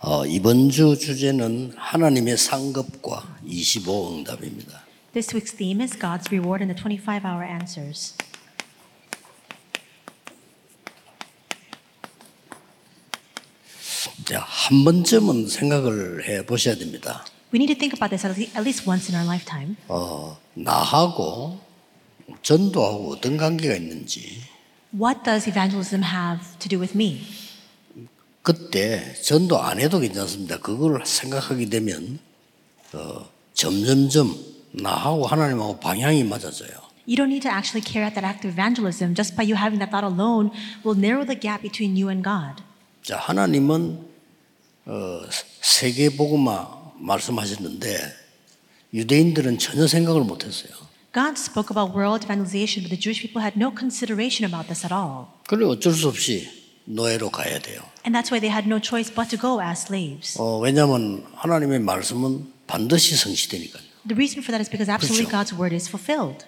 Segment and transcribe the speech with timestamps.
[0.00, 4.84] 어, 이번 주 주제는 하나님의 상급과 25 응답입니다.
[5.12, 8.14] This week's theme is God's reward and the 25 hour answers.
[14.24, 17.24] 자, 한 번쯤은 생각을 해 보셔야 됩니다.
[17.52, 19.74] We need to think about this at least once in our lifetime.
[19.88, 21.58] 어, 나하고
[22.42, 24.42] 전도하고 어떤 관계가 있는지
[24.94, 27.47] What does evangelism have to do with me?
[28.48, 30.58] 그때 전도 안 해도 괜찮습니다.
[30.60, 32.18] 그걸 생각하게 되면
[32.94, 34.34] 어, 점점점
[34.72, 36.70] 나하고 하나님하고 방향이 맞아져요.
[37.06, 39.14] You don't need to actually carry out that act of evangelism.
[39.14, 40.48] Just by you having that thought alone
[40.82, 42.64] will narrow the gap between you and God.
[43.02, 44.00] 자, 하나님은
[44.86, 45.20] 어,
[45.60, 48.00] 세계 복음화 말씀하셨는데
[48.94, 50.72] 유대인들은 전혀 생각을 못 했어요.
[51.12, 54.94] God spoke about world evangelization, but the Jewish people had no consideration about this at
[54.94, 55.36] all.
[55.46, 56.57] 그래 어쩔 수 없이
[56.90, 57.80] 노예로 가야 돼요.
[58.06, 60.36] And that's why they had no choice but to go as slaves.
[60.40, 63.82] 어, 왜냐하면 하나님의 말씀은 반드시 성취되니까요.
[64.08, 65.36] The reason for that is because absolutely 그렇죠.
[65.36, 66.46] God's word is fulfilled.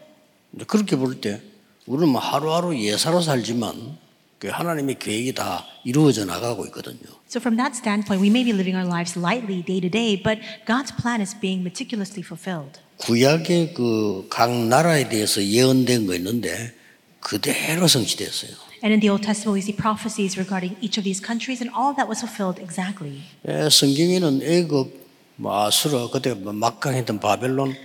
[0.50, 1.40] 근데 그렇게 볼 때
[1.86, 3.98] 우리는 뭐 하루하루 예사로 살지만
[4.38, 7.04] 그 하나님의 계획이 다 이루어져 나가고 있거든요.
[7.28, 10.40] So from that standpoint, we may be living our lives lightly day to day, but
[10.66, 12.80] God's plan is being meticulously fulfilled.
[13.04, 16.72] 구약의 그 각 나라에 대해서 예언된 거 있는데
[17.20, 18.52] 그대로 성취됐어요.
[18.83, 21.89] And in the Old Testament, we see prophecies regarding each of these countries, and all
[21.89, 23.23] of that was fulfilled exactly.
[23.47, 24.91] 예, 성경에는 애굽,
[25.37, 27.75] 뭐 아수르, 그때 뭐 막강했던 바벨론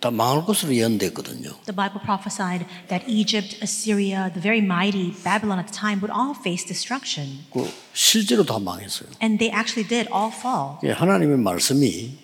[0.00, 1.50] 다 망할 것으로 예언됐거든요.
[1.66, 6.34] The Bible prophesied that Egypt, Assyria, the very mighty Babylon at the time would all
[6.34, 7.44] face destruction.
[7.52, 9.08] 그 실제로 다 망했어요.
[9.20, 10.78] And they actually did all fall.
[10.84, 12.21] 예, 하나님의 말씀이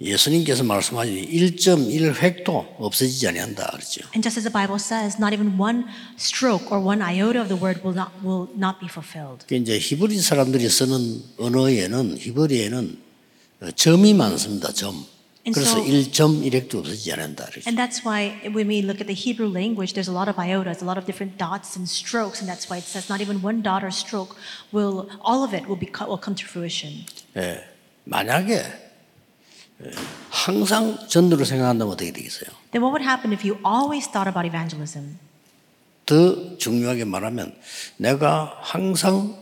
[0.00, 4.02] 예수님께서 말씀하신 1.1 획도 없어지지 아니한다 그랬죠.
[4.14, 5.84] And just as the Bible says, not even one
[6.18, 9.46] stroke or one iota of the word will not, will not be fulfilled.
[9.48, 12.98] 그 이제 히브리 사람들이 쓰는 언어에는 히브리에는
[13.62, 14.70] 어, 점이 많습니다.
[14.72, 15.06] 점.
[15.46, 17.70] And 그래서 so- 1.1 획도 없어지지 않는다 그랬죠.
[17.70, 20.82] And that's why when we look at the Hebrew language, there's a lot of iotas,
[20.82, 23.62] a lot of different dots and strokes, and that's why it says not even one
[23.64, 24.36] dot or stroke
[24.76, 27.06] will, all of it will, be, will come to fruition.
[27.38, 27.64] 예,
[28.04, 28.85] 만약에 예,
[30.30, 32.50] 항상 전도를 생각한다면 어떻게 되겠어요?
[32.72, 35.18] Then what would happen if you always thought about evangelism?
[36.06, 37.54] 더 중요하게 말하면
[37.96, 39.36] 내가 항상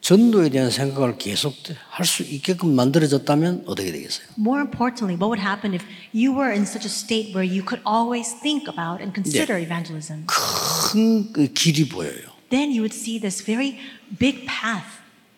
[0.00, 1.54] 전도에 대한 생각을 계속
[1.88, 4.26] 할 수 있게끔 만들어졌다면 어떻게 되겠어요?
[4.38, 5.84] More importantly, what would happen if
[6.14, 10.26] you were in such a state where you could always think about and consider evangelism?
[10.26, 12.32] 큰그 길이 보여요.
[12.50, 13.78] Then you would see this very
[14.18, 14.86] big path.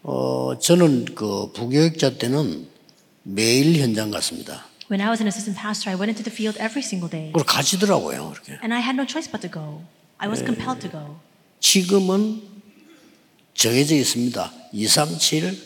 [0.02, 2.66] 어, 저는 그 부교육자 때는
[3.28, 4.64] 매일 현장 갔습니다.
[4.88, 7.32] When I was an assistant pastor, I went into the field every single day.
[7.32, 8.30] 그걸 가지더라고요.
[8.30, 8.52] 그렇게.
[8.62, 9.82] And I had no choice but to go.
[10.18, 11.18] I was compelled to go.
[11.58, 12.40] 지금은
[13.54, 14.52] 정해져 있습니다.
[14.72, 15.58] 237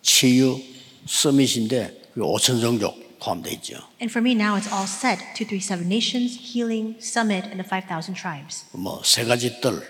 [0.00, 0.58] 치유
[1.06, 3.76] 서밋인데 5천 종족 포함되어 있죠.
[4.00, 8.64] And for me now, it's all set 237 Nations, Healing, Summit, and the 5,000 tribes.
[8.72, 9.84] 뭐세 가지 뜰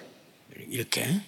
[0.69, 1.23] 이렇게.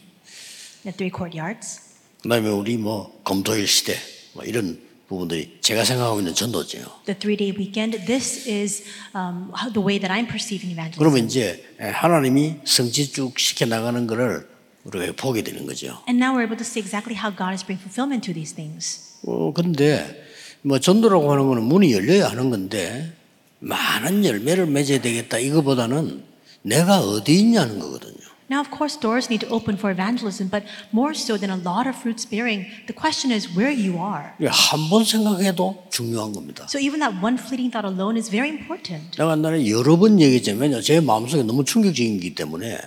[0.83, 1.81] The three courtyards.
[2.22, 3.94] 그다음에 우리 뭐 검토일 시대
[4.33, 6.78] 뭐 이런 부분들이 제가 생각하고 있는 전도죠.
[7.04, 8.06] The three day weekend.
[8.06, 8.84] This is
[9.15, 10.98] um, the way that I'm perceiving evangelism.
[10.98, 14.48] 그러면 이제 하나님이 성취 쭉 시켜 나가는 것을
[14.84, 16.03] 우리가 보게 되는 거죠.
[16.09, 19.19] And now we're able to see exactly how God is bringing fulfillment to these things.
[19.26, 20.25] 어 근데
[20.62, 23.12] 뭐 전도라고 하는 거는 문이 열려야 하는 건데
[23.60, 26.25] 많은 열매를 맺어야 되겠다 이거보다는
[26.62, 28.14] 내가 어디 있냐는 거거든요.
[28.50, 31.87] Now, of course, doors need to open for evangelism, but more so than a lot
[31.88, 34.37] of fruits bearing, the question is where you are.
[34.38, 36.66] 한 번 생각해도 중요한 겁니다.
[36.69, 39.16] So even that one fleeting thought alone is very important.
[39.16, 42.78] 내가 옛날에 여러 번 얘기했지만 왜냐 제 마음속에 너무 충격적인 거기 때문에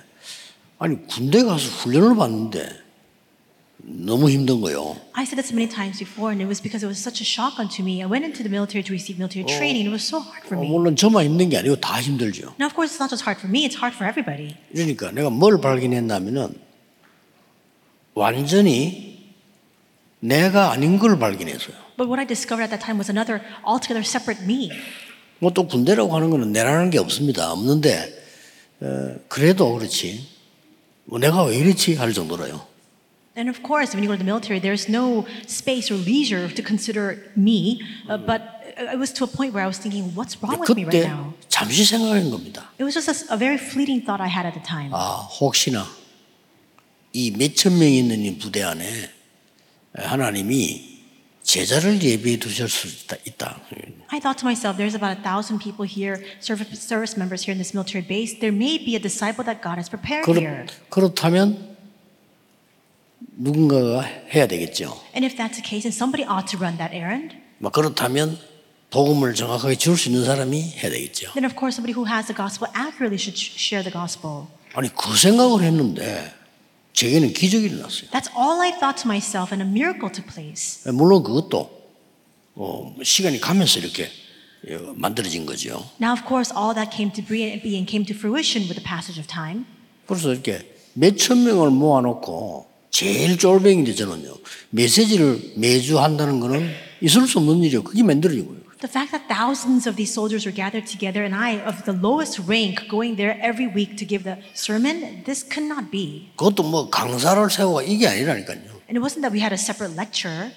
[0.77, 2.86] 아니 군대 가서 훈련을 받는데
[3.89, 4.97] 너무 힘든 거요.
[5.13, 7.55] I said this many times before, and it was because it was such a shock
[7.57, 8.03] unto me.
[8.03, 10.59] I went into the military to receive military training, and it was so hard for
[10.59, 10.67] 어, me.
[10.67, 12.51] 물론 저만 힘든 게 아니고 다 힘들죠.
[12.59, 14.59] Now, of course, it's not just hard for me, it's hard for everybody.
[14.75, 16.59] 그러니까 내가 뭘 발견했냐면은
[18.13, 19.31] 완전히
[20.19, 21.75] 내가 아닌 걸 발견했어요.
[21.95, 24.69] But what I discovered at that time was another altogether separate me.
[25.39, 27.51] 뭐 또 군대라고 하는 거는 내라는 게 없습니다.
[27.53, 28.13] 없는데
[28.81, 30.27] 어, 그래도 그렇지.
[31.05, 32.75] 뭐 내가 왜 이렇지 할 정도로요.
[33.36, 36.62] And of course, when you go to the military, there's no space or leisure to
[36.62, 37.80] consider me.
[38.08, 40.84] Uh, but it was to a point where I was thinking, what's wrong with me
[40.84, 41.34] right 그때 now?
[41.48, 42.68] 잠시 생각한 겁니다.
[42.78, 44.90] It was just a, a very fleeting thought I had at the time.
[44.92, 45.86] 아 혹시나
[47.14, 49.10] 이 몇천 명이 있는 이 부대 안에
[49.94, 50.92] 하나님이
[51.42, 53.16] 제자를 예비해 두실 수 있다.
[53.26, 53.60] 있다.
[54.08, 57.58] I thought to myself, there's about a thousand people here, service, service members here in
[57.58, 58.38] this military base.
[58.38, 60.66] There may be a disciple that God has prepared 그렇, here.
[60.88, 61.75] 그렇다면
[63.19, 64.01] 누군가가
[64.33, 64.99] 해야 되겠죠.
[65.15, 67.35] And if that's the case, then somebody ought to run that errand.
[67.59, 68.37] 뭐 그렇다면
[68.89, 71.33] 복음을 정확하게 줄 수 있는 사람이 해야 되겠죠.
[71.33, 74.47] Then, of course, somebody who has the gospel accurately should sh- share the gospel.
[74.73, 76.31] 아니 그 생각을 했는데
[76.93, 78.09] 제게는 기적이 일어났어요.
[78.11, 80.87] That's all I thought to myself, and a miracle took place.
[80.91, 81.69] 물론 그것도
[82.55, 84.09] 어, 시간이 가면서 이렇게
[84.67, 85.85] 예, 만들어진 거죠.
[86.01, 89.19] Now, of course, all that came to be- being came to fruition with the passage
[89.19, 89.65] of time.
[90.07, 94.35] 그래서 이렇게 몇 천 명을 모아놓고 제일 쫄병인데 저는요
[94.71, 96.69] 메시지를 매주 한다는 거는
[97.01, 97.83] 있을 수 없는 일이에요.
[97.83, 98.57] 그게 만들어진 거예요.
[98.79, 102.41] The fact that thousands of these soldiers were gathered together, and I, of the lowest
[102.45, 106.29] rank, going there every week to give the sermon, this could not be.
[106.35, 108.77] 그것도 뭐 강사를 세우고 이게 아니라니까요.
[108.85, 110.53] And it wasn't that we had a separate lecture.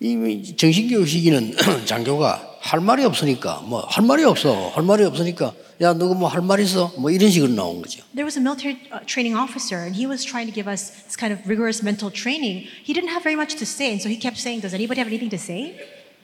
[0.00, 1.54] 이미 정신교육 시기는
[1.84, 6.42] 장교가 할 말이 없으니까 뭐 할 말이 없어 할 말이 없으니까 야 누구 뭐 할
[6.42, 8.02] 말 있어 뭐 이런 식으로 나온 거죠.
[8.14, 11.16] There was a military uh, training officer, and he was trying to give us this
[11.18, 12.70] kind of rigorous mental training.
[12.86, 15.10] He didn't have very much to say, and so he kept saying, Does anybody have
[15.10, 15.74] anything to say?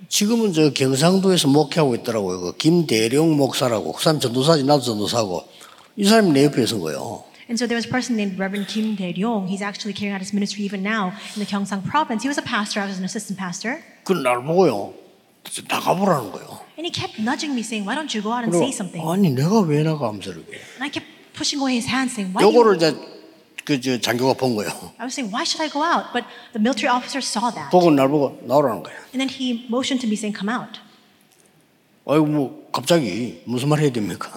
[0.08, 2.40] 지금은 저 경상도에서 목회하고 있더라고요.
[2.40, 5.42] 그 김대룡 목사라고 그 사람 전도사지 나도 전도사고
[5.96, 7.24] 이 사람이 내 옆에 선 거예요.
[7.50, 9.48] And so there was a person named Reverend Kim Dae-ryong.
[9.48, 12.22] He's actually carrying out his ministry even now in the Gyeongsang province.
[12.22, 12.78] He was a pastor.
[12.78, 13.82] I was an assistant pastor.
[14.04, 14.92] 그날 보고요
[15.68, 16.60] 나가보라는 거예요.
[16.78, 19.02] And he kept nudging me, saying, Why don't you go out and say something?
[19.02, 22.76] 아니 내가 왜 나가 이렇게 And I kept pushing away his hand, saying, Why 요거를
[22.76, 22.94] 이제
[23.68, 24.70] 그저 장교가 본 거예요.
[24.96, 26.08] I was saying, why should I go out?
[26.14, 26.24] But
[26.56, 27.68] the military officer saw that.
[27.70, 28.96] 보고 날 보고 나오라는 거예요.
[29.12, 30.80] And then he motioned to me saying, come out.
[32.08, 34.32] 아이고 뭐 갑자기 무슨 말 해야 됩니까?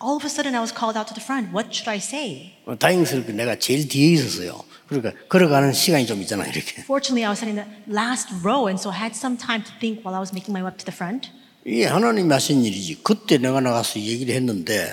[0.00, 1.50] All of a sudden I was called out to the front.
[1.50, 2.54] What should I say?
[2.66, 4.62] 어, 다행스럽게 내가 제일 뒤에 있었어요.
[4.88, 6.82] 그러니까 걸어가는 시간이 좀 있잖아 이렇게.
[6.82, 9.72] Fortunately, I was sitting in the last row, and so I had some time to
[9.80, 11.30] think while I was making my way up to the front.
[11.64, 13.02] 이게 하나님이 하신 일이지.
[13.02, 14.92] 그때 내가 나가서 얘기를 했는데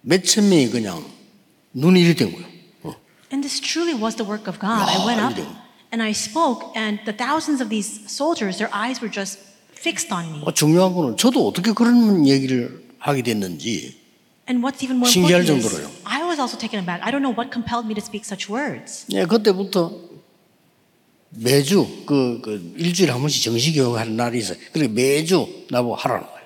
[0.00, 1.04] 몇천 명이 그냥
[1.74, 2.46] 눈이 이리 된 거예요.
[2.84, 2.94] 어.
[3.32, 4.88] And this truly was the work of God.
[4.88, 5.36] I went up
[5.92, 9.38] and I spoke, and the thousands of these soldiers, their eyes were just
[9.76, 10.42] fixed on me.
[10.44, 14.00] 어, 중요한 거는 저도 어떻게 그런 얘기를 하게 됐는지
[14.47, 15.91] And what's even more 신기할 important is, 정도로요.
[16.05, 17.01] I was also taken aback.
[17.03, 19.05] I don't know what compelled me to speak such words.
[19.13, 19.93] 예, 그때부터
[21.29, 24.57] 매주 그, 그 일주일에 한 번씩 정식교육 하는 날이 있어요.
[24.73, 26.39] 그리고 매주 나보고 하라는 거예요.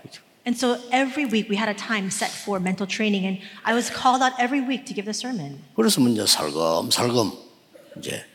[0.45, 3.88] And so every week we had a time set for mental training, and I was
[3.88, 5.63] called out every week to give the sermon.
[5.74, 7.31] 그래서 먼저 살금살금
[7.98, 8.25] 이제,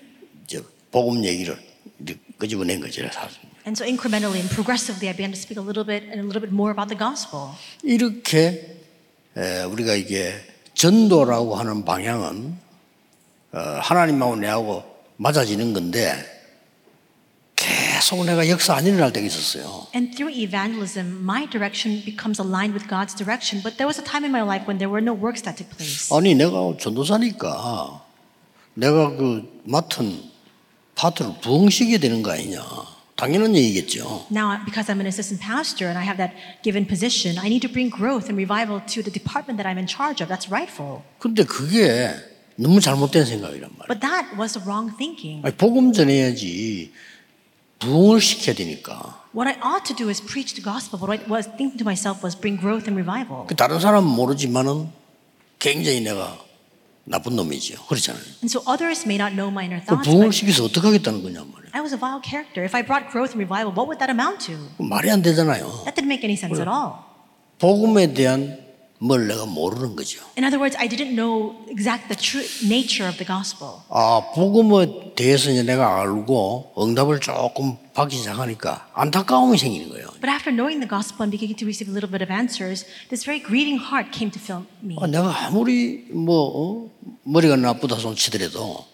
[0.47, 1.59] 이제 복음 얘기를
[2.01, 3.03] 이제 끄집어낸 거죠.
[3.13, 3.45] 사실.
[3.67, 6.41] And so incrementally and progressively, I began to speak a little bit and a little
[6.41, 7.53] bit more about the gospel.
[7.85, 8.79] 이렇게 에,
[9.36, 10.34] 우리가 이게
[10.74, 12.58] 전도라고 하는 방향은
[13.54, 14.84] 어, 하나님하고 내하고
[15.18, 16.30] 맞아지는 건데
[17.56, 19.88] 계속 내가 역사 안 일어날 때가 있었어요.
[19.96, 23.62] And through evangelism, my direction becomes aligned with God's direction.
[23.64, 25.70] But there was a time in my life when there were no works that took
[25.78, 26.10] place.
[26.12, 28.02] 아니 내가 전도사니까
[28.74, 30.24] 내가 그 맡은
[30.96, 32.62] 파트를 부흥시켜야 되는 거 아니냐.
[33.24, 34.28] 당연한 얘기겠죠.
[34.30, 37.72] Now, because I'm an assistant pastor and I have that given position, I need to
[37.72, 40.28] bring growth and revival to the department that I'm in charge of.
[40.28, 41.04] That's rightful.
[41.20, 42.12] 근데 그게
[42.56, 43.88] 너무 잘못된 생각이란 말이에요.
[43.88, 45.40] But that was the wrong thinking.
[45.48, 46.92] 아니, 복음 전해야지
[47.80, 49.24] 부흥을 시켜야 되니까.
[49.32, 51.00] What I ought to do is preach the gospel.
[51.00, 53.48] What I was thinking to myself was bring growth and revival.
[53.48, 54.92] 그 다른 사람은 모르지만은
[55.60, 56.38] 굉장히 내가
[57.06, 57.86] 나쁜 놈이죠.
[57.86, 58.24] 그렇잖아요.
[58.42, 61.24] And so others may not know my inner 그 thoughts, 부흥을 but 시켜서 어떻게 하겠다는
[61.24, 61.72] 거냐 말이에요.
[61.74, 62.64] I was a vile character.
[62.64, 64.56] If I brought growth and revival, what would that amount to?
[64.78, 65.84] 그 말이 안 되잖아요.
[65.84, 67.04] That didn't make any sense at all.
[67.60, 68.63] 복음에 대한
[69.04, 70.24] 뭘 내가 모르는 거죠.
[70.38, 73.84] In other words, I didn't know exact the true nature of the gospel.
[73.90, 80.08] 아, 복음에 대해서 이제 내가 알고 응답을 조금 받기 시작하니까 안타까움이 생기는 거예요.
[80.24, 83.28] But after knowing the gospel and beginning to receive a little bit of answers, this
[83.28, 84.96] very grieving heart came to fill me.
[85.02, 86.90] 아, 내가 아무리 뭐 어?
[87.24, 88.86] 머리가 나쁘다 손 치더라도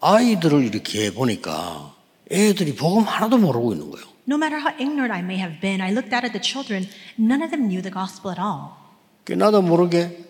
[0.00, 1.92] 아이들을 이렇게 보니까
[2.30, 4.06] 애들이 복음 하나도 모르고 있는 거예요.
[4.28, 6.86] No matter how ignorant I may have been, I looked out at the children,
[7.18, 8.79] none of them knew the gospel at all.
[9.24, 10.24] 그 나도 모르게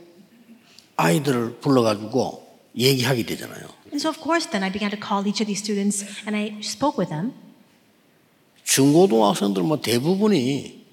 [0.97, 3.69] 아이들을 불러가지고 얘기하게 되잖아요.
[3.87, 6.59] And so, of course, then I began to call each of these students and I
[6.63, 7.33] spoke with them.
[8.65, 10.85] 중고등학생들 뭐 대부분이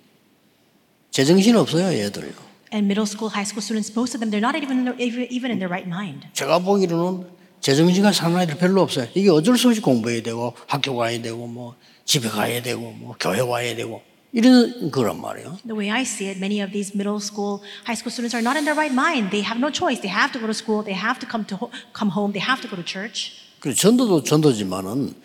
[1.12, 2.32] 제정신 없어요, 얘들요.
[2.74, 5.60] And middle school, high school students, most of them, they're not even, even, even in
[5.60, 6.28] their right mind.
[6.34, 7.28] 제가 보기로는
[7.62, 9.08] 제정신과 사는 아이들 별로 없어요.
[9.14, 11.76] 이게 어쩔 수 없이 공부해야 되고 학교 가야 되고 뭐
[12.06, 14.02] 집에 가야 되고 뭐 교회 와야 되고
[14.34, 15.58] 이런 거란 말이에요.
[15.66, 18.58] The way I see it, many of these middle school, high school students are not
[18.58, 19.32] in their right mind.
[19.32, 20.00] They have no choice.
[20.02, 20.84] They have to go to school.
[20.84, 22.34] They have to come to come home.
[22.36, 23.34] They have to go to church.
[23.60, 25.16] 그래서 전도도 전도지만은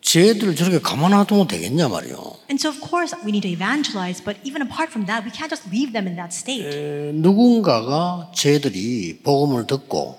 [0.00, 2.16] 쟤들 저렇게 가만 놔두면 되겠냐 말이요.
[2.50, 4.22] And so, of course, we need to evangelize.
[4.22, 6.64] But even apart from that, we can't just leave them in that state.
[6.66, 10.18] 에, 누군가가 쟤들이 복음을 듣고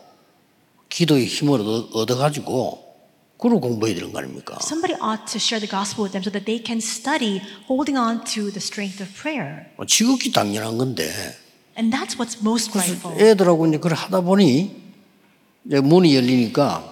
[0.89, 2.82] 기도의 힘을 얻어- 얻어가지고
[3.43, 4.57] 그걸 공부해야 되는 거 아닙니까?
[4.63, 8.23] Somebody ought to share the gospel with them so that they can study holding on
[8.23, 9.67] to the strength of prayer.
[9.75, 11.11] 뭐 지극히 당연한 건데
[11.75, 13.11] And that's what's most grateful.
[13.19, 14.71] 애들하고 이제 그걸 하다 보니
[15.67, 16.87] 이제 문이 열리니까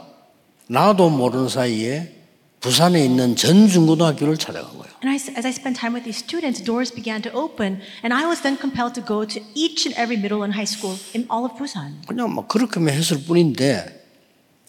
[0.67, 2.19] 나도 모르는 사이에
[2.59, 4.91] 부산에 있는 전 중고등학교를 찾아간 거예요.
[5.01, 8.27] And I, as I spent time with these students, doors began to open, and I
[8.27, 11.47] was then compelled to go to each and every middle and high school in all
[11.47, 12.03] of Busan.
[12.11, 13.87] 그냥 막 그렇게만 했을 뿐인데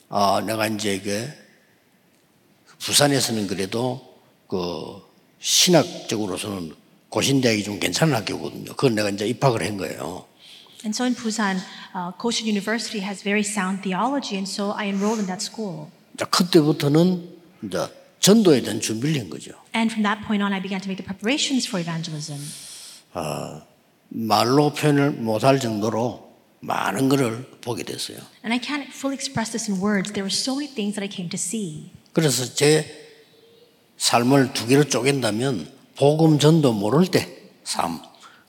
[0.09, 1.41] 아 내가 이제 이게
[2.83, 4.17] 부산에서는 그래도
[4.49, 5.01] 그
[5.39, 6.75] 신학적으로서는
[7.09, 8.75] 고신대학이 좀 괜찮은 학교거든요.
[8.75, 10.27] 그건 내가 이제 입학을 한 거예요.
[10.85, 11.59] And so in Busan,
[11.95, 15.87] uh, Koshin University has very sound theology, and so I enrolled in that school.
[16.19, 17.29] 자, 그때부터는
[17.62, 17.87] 이제
[18.19, 19.53] 전도에 대한 준비를 한 거죠.
[19.75, 22.41] And from that point on, I began to make the preparations for evangelism.
[24.09, 28.19] 말로 표현을 못할 정도로 많은 것을 보게 됐어요.
[28.45, 30.12] And I can't fully express this in words.
[30.12, 31.93] There were so many things that I came to see.
[32.12, 32.87] 그래서 제
[33.97, 37.28] 삶을 두 개로 쪼갠다면 복음 전도 모를 때
[37.64, 38.00] 삶,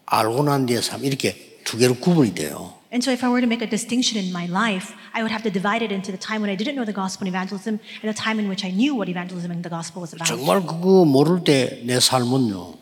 [0.05, 2.73] 알고 난 뒤의 삶 이렇게 두 개로 구분이 돼요.
[2.91, 5.41] And so, if I were to make a distinction in my life, I would have
[5.41, 8.05] to divide it into the time when I didn't know the gospel and evangelism and
[8.05, 10.29] the time in which I knew what evangelism and the gospel was about.
[10.29, 12.75] 정말 그거 모를 때 내 삶은요.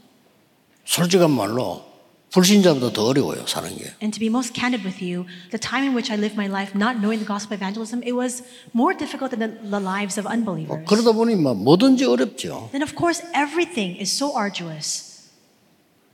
[0.83, 1.85] 솔직한 말로
[2.30, 3.94] 불신자보다 더 어려워요, 사는 게.
[4.02, 6.76] And to be most candid with you, the time in which I lived my life
[6.76, 8.42] not knowing the gospel of evangelism, it was
[8.74, 10.84] more difficult than the, the lives of unbelievers.
[10.84, 12.68] 그러다 보니 막 뭐든지 어렵죠.
[12.72, 15.16] Then, of course, everything is so arduous.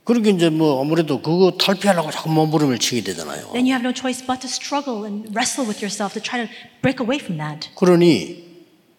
[0.05, 3.51] 그렇게 이제 뭐 아무래도 그거 탈피하려고 자꾸 몸부림을 치게 되잖아요.
[3.51, 6.51] Then you have no choice but to struggle and wrestle with yourself to try to
[6.81, 7.69] break away from that.
[7.75, 8.46] 그러니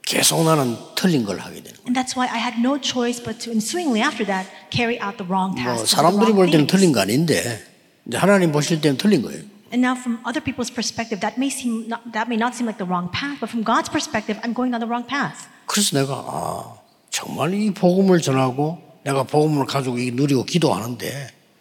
[0.09, 1.85] 계속 나는 틀린 걸 하게 되는 거예요.
[1.85, 5.27] And that's why I had no choice but to ensuingly after that carry out the
[5.29, 6.65] wrong 뭐 the 사람들이 볼 때는.
[6.65, 7.61] 틀린 거 아닌데
[8.07, 9.45] 이제 하나님 보실 때는 틀린 거예요.
[9.71, 12.81] And now, from other people's perspective, that may seem not, that may not seem like
[12.81, 15.45] the wrong path, but from God's perspective, I'm going down the wrong path.
[15.69, 16.73] 그래서 내가 아
[17.13, 21.05] 정말 이 복음을 전하고 내가 복음을 가지고 이 누리고 기도하는데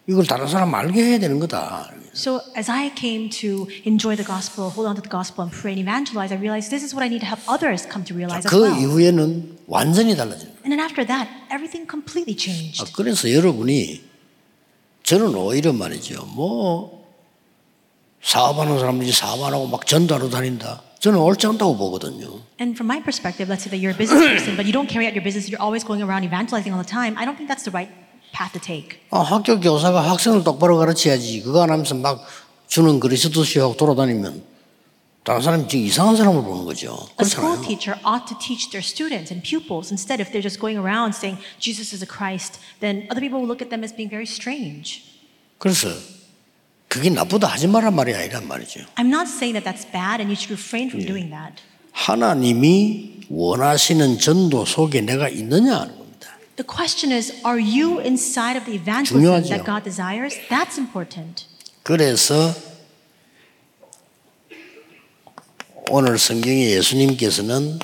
[0.08, 1.90] 이걸 다른 사람 알게 해야 되는 거다.
[2.14, 5.76] So, as I came to enjoy the gospel, hold on to the gospel, and pray
[5.76, 8.42] and evangelize, I realized this is what I need to help others come to realize
[8.42, 8.74] as 그 well.
[8.74, 10.50] 이후에는 완전히 달라져요.
[10.64, 12.92] And then after that, everything completely 아, changed.
[12.96, 14.00] 그래서 여러분이
[15.04, 16.24] 저는 오히려 말이죠.
[16.34, 17.04] 뭐
[18.22, 20.82] 사업하는 사람들이 사업하고 막 전도하러 다닌다.
[20.98, 22.40] 저는 옳지 않다고 보거든요.
[22.58, 25.06] And from my perspective, let's say that you're a business person, but you don't carry
[25.06, 27.14] out your business, you're always going around evangelizing all the time.
[27.14, 27.92] I don't think that's the right
[28.38, 29.00] path to take.
[29.10, 31.42] 아, 학교 교사가 학생을 똑바로 가르쳐야지.
[31.42, 32.24] 그거 안 하면서 막
[32.68, 34.44] 주는 그리스도시하고 돌아다니면
[35.24, 36.96] 다른 사람이 지금 이상한 사람을 보는 거죠.
[37.20, 39.90] A school teacher ought to teach their students and pupils.
[39.90, 43.50] Instead, if they're just going around saying Jesus is a Christ, then other people will
[43.50, 45.02] look at them as being very strange.
[45.58, 45.88] 그래서
[46.86, 48.80] 그게 나쁘다 하지 말란 말이 아니란 말이죠.
[48.94, 51.60] I'm not saying that that's bad and you should refrain from doing that.
[51.92, 55.97] 하나님이 원하시는 전도 속에 내가 있느냐.
[56.58, 59.48] The question is, are you inside of the evangelism 중요하죠.
[59.48, 60.34] that God desires?
[60.50, 61.46] That's important.
[61.84, 62.52] 그래서
[65.88, 67.78] 오늘 성경에 예수님께서는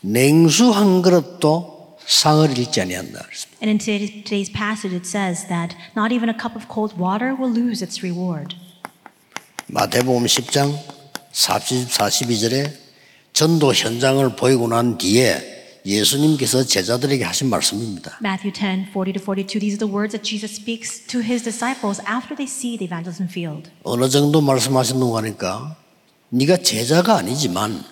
[0.00, 3.28] 냉수 한 그릇도 상을 잃지 아니한다.
[3.60, 7.36] And in today's today's passage, it says that not even a cup of cold water
[7.36, 8.56] will lose its reward.
[9.66, 10.78] 마태복음 10장
[11.30, 12.72] 40, 42절에
[13.34, 15.53] 전도 현장을 보이고 난 뒤에
[15.84, 18.18] 예수님께서 제자들에게 하신 말씀입니다.
[18.22, 22.00] Matthew 10, 40 to 42, these are the words that Jesus speaks to his disciples
[22.06, 23.70] after they see the evangelism field.
[23.82, 25.76] 어느 정도 말씀하셨는가 하니까
[26.30, 27.84] 네가 제자가 아니지만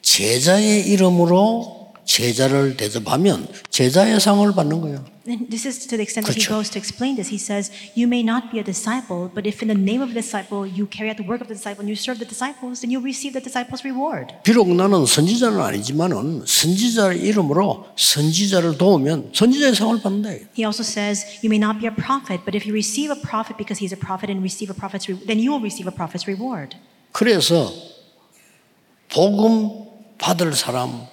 [0.00, 1.77] 제자의 이름으로
[2.08, 5.04] 제자를 대접하면 제자의 상을 받는 거예요.
[5.28, 6.56] And this is to the extent that he 그렇죠.
[6.56, 7.28] goes to explain this.
[7.28, 10.16] He says, You may not be a disciple, but if in the name of a
[10.16, 12.88] disciple you carry out the work of the disciple and you serve the disciples, then
[12.88, 14.32] you'll receive the disciple's reward.
[14.42, 20.48] 비록 나는 선지자는 아니지만은 선지자의 이름으로 선지자를 도우면 선지자의 상을 받는다.
[20.56, 23.60] He also says, You may not be a prophet, but if you receive a prophet
[23.60, 26.24] because he's a prophet and receive a prophet's re- then you will receive a prophet's
[26.24, 26.72] reward.
[27.12, 27.68] 그래서
[29.12, 31.04] 복음 받을 사람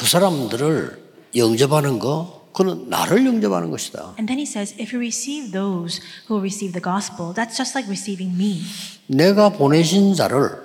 [0.00, 0.98] 그 사람들을
[1.36, 4.14] 영접하는 거 그는 나를 영접하는 것이다.
[4.18, 7.86] And then he says, If you receive those who receive the gospel, that's just like
[7.86, 8.62] receiving me.
[9.08, 10.56] 내가 보내신 자를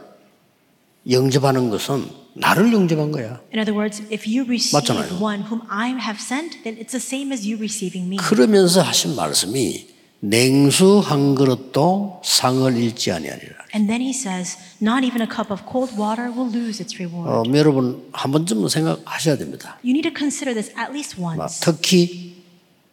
[1.09, 3.41] 영접하는 것은 나를 영접한 거야.
[3.53, 5.19] In other words, if you receive 맞잖아요.
[5.21, 8.15] one whom I have sent, then it's the same as you receiving me.
[8.15, 9.85] 그러면서 하신 말씀이
[10.29, 13.55] 냉수 한 그릇도 상을 잃지 아니하리라.
[13.75, 17.29] And then he says, Not even a cup of cold water will lose its reward.
[17.29, 19.77] 어, 여러분 한 번쯤은 생각하셔야 됩니다.
[19.83, 21.59] You need to consider this at least 막 once.
[21.61, 22.41] 특히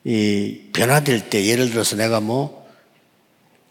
[0.05, 2.67] 이 변화될 때 예를 들어서 내가 뭐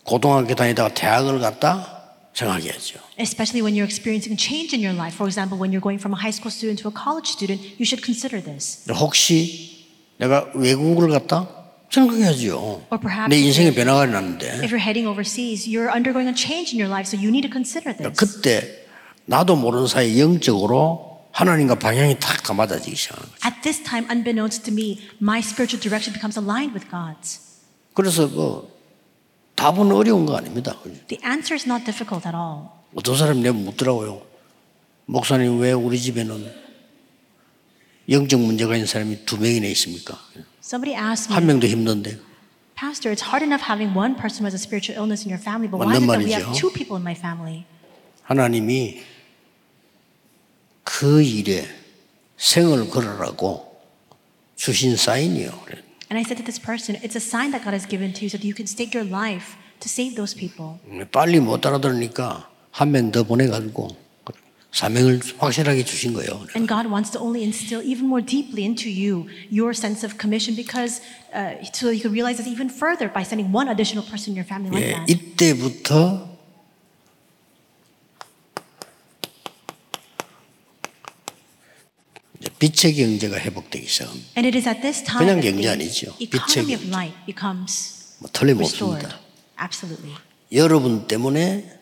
[0.05, 2.01] 고등학교 다니다가 대학을 갔다
[2.33, 2.99] 생각해야죠.
[3.19, 5.13] Especially when you're experiencing change in your life.
[5.13, 7.85] For example, when you're going from a high school student to a college student, you
[7.85, 8.89] should consider this.
[8.89, 9.85] 혹시
[10.17, 11.60] 내가 외국을 갔다
[11.91, 16.89] perhaps 내 인생에 변화가 났는데 If you're heading overseas, you're undergoing a change in your
[16.89, 18.15] life, so you need to consider this.
[18.17, 18.87] 그때
[19.25, 23.47] 나도 모르는 사이 영적으로 하나님과 방향이 탁다 맞아지기 시작하는 거죠.
[23.47, 27.39] At this time, unbeknownst to me, my spiritual direction becomes aligned with God's.
[27.93, 28.67] 그래서 그
[29.55, 30.75] 답은 어려운 거 아닙니다.
[31.07, 32.71] The answer is not difficult at all.
[32.95, 34.21] 어떤 사람이 내가 묻더라고요.
[35.05, 36.51] 목사님 왜 우리 집에는
[38.09, 40.19] 영적 문제가 있는 사람이 두 명이나 있습니까?
[40.61, 42.19] Somebody asked 한 me, 명도 힘든데.
[42.75, 45.67] Pastor, it's hard enough having one person who has a spiritual illness in your family,
[45.67, 47.65] but why is it that we have two people in my family?
[48.23, 49.03] 하나님이
[50.83, 51.67] 그 일에
[52.37, 53.81] 생을 걸으라고
[54.55, 55.51] 주신 사인이요.
[56.09, 58.29] And I said to this person, it's a sign that God has given to you
[58.29, 60.79] so that you can stake your life to save those people.
[61.11, 63.95] 빨리 못 알아들으니까 한 명 더 보내가지고
[64.71, 66.47] 사명을 확실하게 주신 거예요.
[66.55, 70.55] And God wants to only instill even more deeply into you your sense of commission
[70.55, 71.01] because
[71.35, 74.47] uh, so you can realize this even further by sending one additional person in your
[74.47, 75.11] family like 예, that.
[75.11, 76.31] 이때부터
[82.59, 84.27] 빛의 경제가 회복되기 시작합니다.
[84.37, 86.15] And it is at this time 그냥 경제 the 아니죠.
[86.19, 88.29] economy 빛의 of light becomes 뭐.
[88.31, 89.19] 틀림없습니다.
[89.59, 90.15] Absolutely.
[90.53, 91.80] 여러분 때문에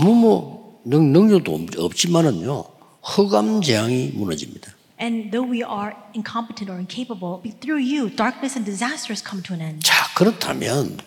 [0.00, 2.64] 아무 뭐 능, 능력도 없- 없지만은요
[3.16, 4.72] 허감 재앙이 무너집니다.
[4.98, 9.60] And though we are incompetent or incapable, through you, darkness and disasters come to an
[9.60, 9.80] end.
[9.86, 10.98] 자 그렇다면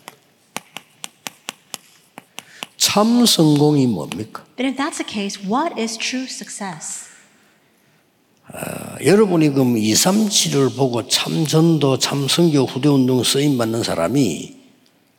[2.76, 4.44] 참 성공이 뭡니까?
[4.56, 7.06] Then, if that's the case, what is true success?
[8.52, 14.53] 아, 여러분이 그럼 237을 보고 참 전도, 참 선교, 후대 운동 쓰임 받는 사람이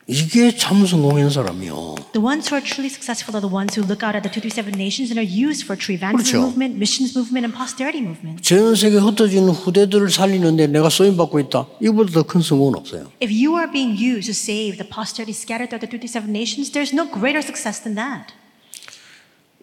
[0.07, 1.95] 이게 참 성공한 사람이요.
[2.13, 4.77] The ones who are truly successful are the ones who look out at the 237
[4.77, 6.45] nations and are used for true evangelism 그렇죠.
[6.45, 8.37] movement, missions movement, and posterity movement.
[8.45, 11.65] 전 세계 흩어지는 후대들을 살리는데 내가 쓰임 받고 있다.
[11.81, 13.09] 이보다 더 큰 성공은 없어요.
[13.17, 16.93] If you are being used to save the posterity scattered throughout the 237 nations, there's
[16.93, 18.29] no greater success than that.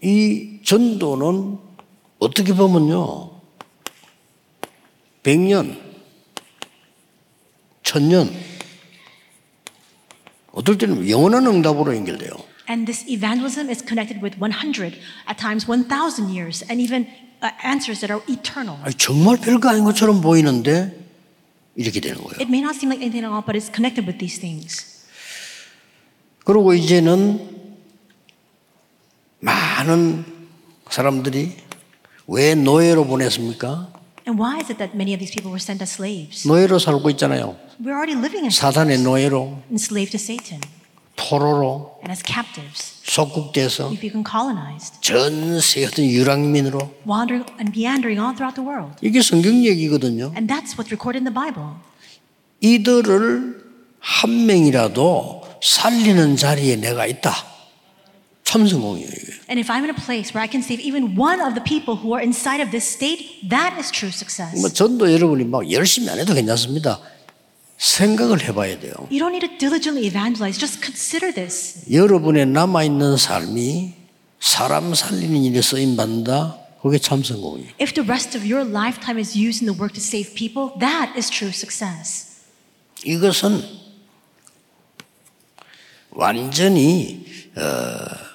[0.02, 1.58] 이 전도는
[2.18, 3.30] 어떻게 보면요.
[5.22, 5.78] 100년,
[7.84, 8.26] 1000년,
[10.52, 12.30] 어떨 때는 영원한 응답으로 연결돼요.
[12.68, 17.06] And this evangelism is connected with 100, at times 1,000 years, and even
[17.42, 18.78] uh, answers that are eternal.
[18.82, 20.96] 아니, 정말 별거 아닌 것처럼 보이는데
[21.74, 22.38] 이렇게 되는 거예요.
[22.40, 25.02] It may not seem like anything at all, but it's connected with these things.
[26.44, 27.76] 그리고 이제는
[29.40, 30.24] 많은
[30.90, 31.56] 사람들이
[32.28, 34.01] 왜 노예로 보냈습니까?
[34.26, 36.46] And why is it that many of these people were sent as slaves?
[36.46, 37.56] 노예로 살고 있잖아요.
[37.82, 40.60] We're already living as 사단의 노예로, enslaved to Satan
[41.16, 43.02] 포로로, and as captives.
[43.04, 48.94] 속국돼서 We've become colonized, 전 세계 어떤 유랑민으로 wandering and meandering all throughout the world.
[49.02, 50.32] 이게 성경 얘기거든요.
[50.36, 51.76] And that's what's recorded in the Bible.
[52.60, 53.62] 이들을
[53.98, 57.51] 한 명이라도 살리는 자리에 내가 있다.
[58.44, 59.08] 참 성공이에요.
[59.48, 61.96] And if I'm in a place where I can save even one of the people
[61.96, 64.60] who are inside of this state, that is true success.
[64.60, 67.00] 뭐 전도 여러분이 막 열심히 안 해도 괜찮습니다.
[67.78, 68.92] 생각을 해봐야 돼요.
[69.10, 71.84] You don't need to diligently evangelize, just consider this.
[71.90, 73.94] 여러분의 남아 있는 삶이
[74.40, 76.58] 사람 살리는 일에 쓰임 받는다.
[76.82, 77.70] 그게 참 성공이에요.
[77.80, 81.12] If the rest of your lifetime is used in the work to save people, that
[81.16, 82.42] is true success.
[83.04, 83.62] 이것은
[86.10, 87.24] 완전히
[87.56, 88.31] 어,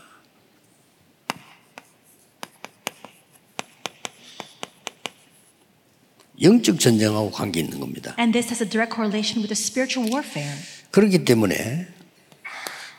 [6.42, 8.16] 영적 전쟁하고 관계 있는 겁니다.
[8.20, 10.54] And this has a direct correlation with the spiritual warfare.
[10.92, 11.88] 그렇기 때문에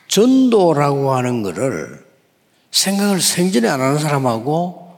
[0.07, 2.05] 전도라고 하는 것을
[2.71, 4.89] 생각을 생전에 안 하는 사람하고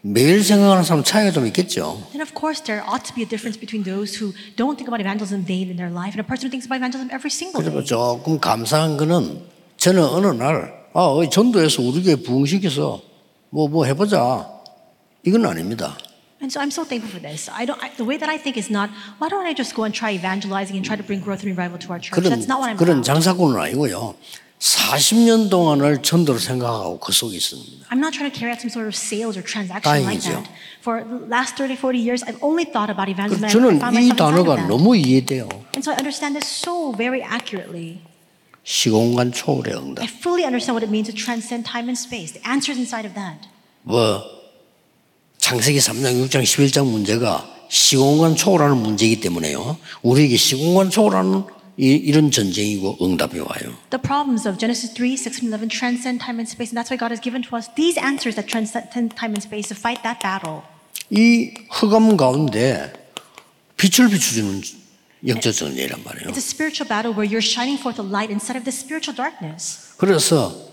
[0.00, 2.00] 매일 생각하는 사람 차이가 좀 있겠죠.
[2.12, 5.00] Then, of course, there ought to be a difference between those who don't think about
[5.02, 7.82] evangelism daily in their life and a person who thinks about evangelism every single 그래서
[7.82, 7.86] day.
[7.86, 9.42] 조금 감사한 거는
[9.76, 13.02] 저는 어느 날, 아, 전도해서 우리 교회 부흥시켜서
[13.50, 14.46] 뭐, 뭐 해보자.
[15.24, 15.98] 이건 아닙니다.
[16.41, 17.47] And so I'm so thankful for this.
[17.47, 19.85] I don't, I, the way that I think is not, why don't I just go
[19.85, 22.19] and try evangelizing and try to bring growth and revival to our church?
[22.19, 23.05] 그런, That's not what I'm 그런 about.
[23.05, 24.15] 장사꾼은 아니고요.
[24.59, 27.87] 40년 동안을 전도를 생각하고 그 속에 있습니다.
[27.91, 30.43] I'm not trying to carry out some sort of sales or transaction like 다행이죠.
[30.43, 30.49] that.
[30.81, 33.43] For the last 30, 40 years, I've only thought about evangelism.
[33.43, 34.67] and I 저는 found 이 myself inside of 단어가 that.
[34.67, 35.47] 너무 이해돼요.
[35.75, 37.99] And so I understand this so very accurately.
[38.63, 40.03] 시공간 초월의 응답.
[40.03, 42.31] I fully understand what it means to transcend time and space.
[42.31, 43.47] The answers inside of that.
[43.83, 44.23] 뭐
[45.48, 49.78] 창세기 3장, 6장, 11장 문제가 시공간 초월하는 문제이기 때문에요.
[50.02, 51.44] 우리에게 시공간 초월하는
[51.78, 53.72] 이, 이런 전쟁이고 응답이 와요.
[53.88, 57.00] The problems of Genesis 3, 6, and 11 transcend time and space, and that's why
[57.00, 60.20] God has given to us these answers that transcend time and space to fight that
[60.20, 60.68] battle.
[61.08, 62.92] 이 흑암 가운데
[63.78, 64.60] 빛을 비추주는
[65.28, 66.28] 영적 전쟁이란 말이에요.
[66.28, 69.96] It's a spiritual battle where you're shining forth a light inside of this spiritual darkness.
[69.96, 70.67] 그래서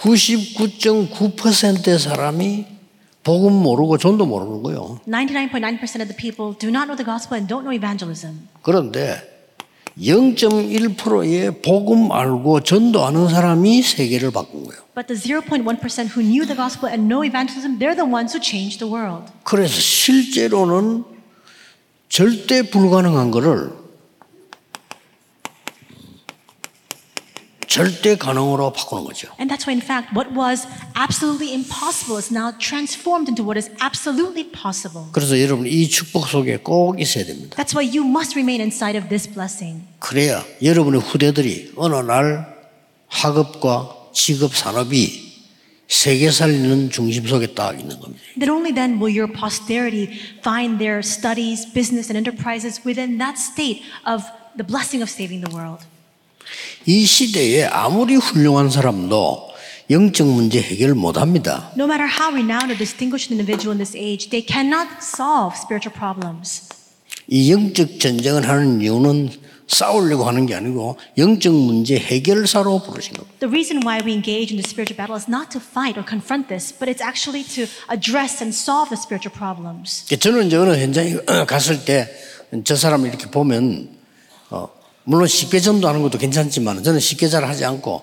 [0.00, 2.66] 99.9%의 사람이
[3.22, 5.00] 복음 모르고 전도 모르는 거예요.
[5.06, 8.48] 99.9% of the people do not know the gospel and don't know evangelism.
[8.62, 9.20] 그런데
[9.98, 14.80] 0.1%의 복음 알고 전도하는 사람이 세계를 바꾼 거예요.
[14.94, 18.78] But the 0.1% who knew the gospel and know evangelism, they're the ones who changed
[18.78, 19.30] the world.
[19.44, 21.04] 그래서 실제로는
[22.08, 23.79] 절대 불가능한 거를
[27.70, 29.28] 절대 가능으로 바꾸는 거죠.
[29.38, 33.70] And that's why, in fact, what was absolutely impossible is now transformed into what is
[33.80, 35.06] absolutely possible.
[35.12, 37.54] 그래서 여러분 이 축복 속에 꼭 있어야 됩니다.
[37.54, 39.86] That's why you must remain inside of this blessing.
[40.00, 42.58] 그래야 여러분의 후대들이 어느 날
[43.06, 45.30] 학업과 직업 산업이
[45.86, 48.20] 세계 살리는 중심 속에 딱 있는 겁니다.
[48.36, 50.10] Then only then will your posterity
[50.42, 54.26] find their studies, business, and enterprises within that state of
[54.58, 55.86] the blessing of saving the world.
[56.86, 59.50] 이 시대에 아무리 훌륭한 사람도
[59.90, 61.72] 영적 문제 해결 못 합니다.
[61.76, 65.92] No matter how renowned or distinguished an individual in this age, they cannot solve spiritual
[65.92, 66.68] problems.
[67.26, 69.30] 이 영적 전쟁을 하는 이유는
[69.66, 73.38] 싸우려고 하는 게 아니고 영적 문제 해결사로 부르신 겁니다.
[73.38, 76.48] The reason why we engage in the spiritual battle is not to fight or confront
[76.48, 80.06] this, but it's actually to address and solve the spiritual problems.
[80.10, 82.06] 저는 이제 어느 현장에 갔을 때
[82.64, 83.88] 저 사람을 이렇게 보면
[84.50, 84.68] 어,
[85.04, 88.02] 물론 쉽게 전도하는 것도 괜찮지만 저는 쉽게 잘 하지 않고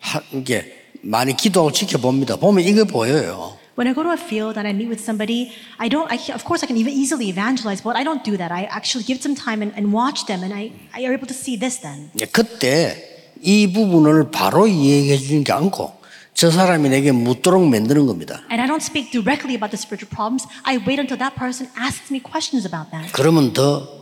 [0.00, 2.36] 하, 이게 많이 기도하고 지켜봅니다.
[2.36, 3.56] 보면 이게 보여요.
[3.78, 6.42] When I go to a field and I meet with somebody, I don't, I, of
[6.42, 8.50] course, I can even easily evangelize, but I don't do that.
[8.50, 11.34] I actually give some time and, and watch them, and I, I are able to
[11.34, 12.10] see this then.
[12.32, 12.98] 그때
[13.40, 15.94] 이 부분을 바로 이야기해 주는 게 않고
[16.34, 18.42] 저 사람이 내게 묻도록 만드는 겁니다.
[18.50, 20.46] And I don't speak directly about the spiritual problems.
[20.64, 23.12] I wait until that person asks me questions about that.
[23.12, 23.97] 그러면 더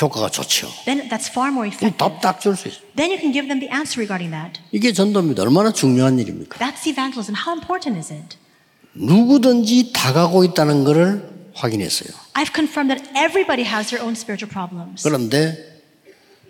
[0.00, 0.68] 효과가 좋죠.
[0.84, 1.96] Then that's far more effective.
[1.98, 2.80] 답딱 줄 수 있어요.
[2.96, 4.60] Then you can give them the answer regarding that.
[4.72, 5.42] 이게 전도입니다.
[5.42, 6.58] 얼마나 중요한 일입니까?
[6.58, 7.34] That's evangelism.
[7.36, 8.36] How important is it?
[8.94, 12.08] 누구든지 다 가고 있다는 것을 확인했어요.
[12.34, 15.02] I've confirmed that everybody has their own spiritual problems.
[15.02, 15.56] 그런데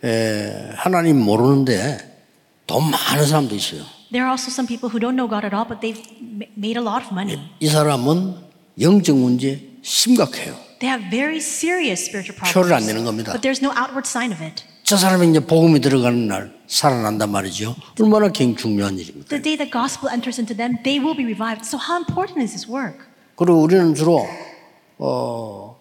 [0.04, 1.98] 에, 하나님 모르는데
[2.66, 3.82] 돈 많은 사람도 있어요.
[4.12, 6.78] There are also some people who don't know God at all, but they've ma- made
[6.78, 7.38] a lot of money.
[7.60, 8.36] 이 사람은
[8.80, 10.56] 영적 문제 심각해요.
[10.79, 12.87] They have very serious spiritual 표를 안 problems.
[12.87, 13.31] 내는 겁니다.
[13.31, 14.63] But there's no outward sign of it.
[14.83, 17.75] 저 사람이 이제 복음이 들어가는 날 살아난단 말이죠.
[17.99, 19.29] 얼마나 굉장히 중요한 일입니까?
[19.29, 21.65] The day the gospel enters into them, they will be revived.
[21.65, 22.99] So how important is this work?
[23.35, 24.27] 그리고 우리는 주로
[24.97, 25.75] 어,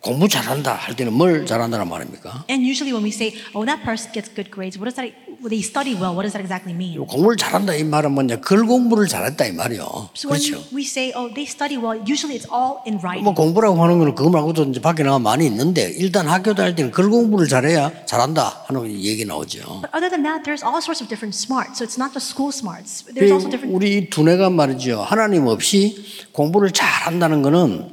[0.00, 2.46] 공부 잘한다 할 때는 뭘 잘한다는 말입니까?
[2.48, 5.23] And usually when we say, oh, that person gets good grades, what does that, well,
[5.49, 6.99] they study well, what does that exactly mean?
[7.05, 8.37] 공부를 잘한다 이 말은 뭐냐?
[8.41, 10.09] 글 공부를 잘했다 이 말이요.
[10.15, 10.63] So when 그렇죠.
[10.73, 13.23] we say, oh, they study well, usually it's all in writing.
[13.23, 16.91] 뭐 공부라고 하는 거는 그거 말고도 이제 밖에 나가 많이 있는데 일단 학교 다닐 때는
[16.91, 19.81] 글 공부를 잘해야 잘한다 하는 얘기 나오죠.
[19.81, 21.77] But other than that, there's all sorts of different smarts.
[21.79, 23.05] So it's not the school smarts.
[23.13, 23.73] There's also different.
[23.75, 25.01] 우리 두뇌가 말이죠.
[25.01, 25.97] 하나님 없이
[26.31, 27.91] 공부를 잘한다는 거는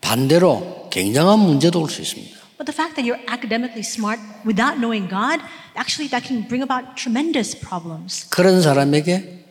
[0.00, 2.37] 반대로 굉장한 문제도 올 수 있습니다.
[2.58, 5.38] But the fact that you're academically smart without knowing God,
[5.76, 8.26] actually that can bring about tremendous problems.
[8.30, 9.44] 그런 사람에게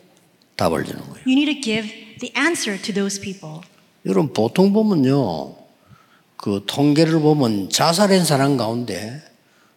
[0.56, 1.24] 답을 주는 거예요.
[1.26, 1.88] You need to give
[2.20, 3.62] the answer to those people.
[4.04, 5.56] 여러분 보통 보면요.
[6.36, 9.22] 그 통계를 보면 자살한 사람 가운데